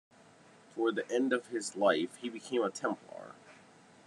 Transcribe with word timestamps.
Toward 0.73 0.95
the 0.95 1.11
end 1.13 1.31
of 1.31 1.49
his 1.49 1.75
life 1.75 2.15
he 2.15 2.27
became 2.27 2.63
a 2.63 2.71
Templar. 2.71 3.35